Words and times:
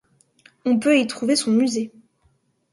On 0.65 0.79
peut 0.79 0.99
y 0.99 1.05
trouver 1.05 1.35
son 1.35 1.51
musée. 1.51 1.91